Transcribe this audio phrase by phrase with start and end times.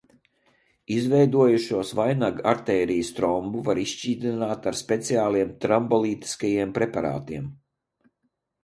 [0.95, 7.49] Izveidojušos vainagartērijas trombu var izšķīdināt ar speciāliem trombolītiskajiem preparātiem.